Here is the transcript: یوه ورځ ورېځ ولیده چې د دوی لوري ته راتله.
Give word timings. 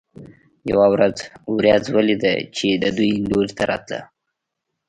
یوه 0.71 0.87
ورځ 0.93 1.15
ورېځ 1.55 1.83
ولیده 1.95 2.33
چې 2.55 2.67
د 2.83 2.85
دوی 2.97 3.11
لوري 3.29 3.51
ته 3.57 3.63
راتله. 3.69 4.01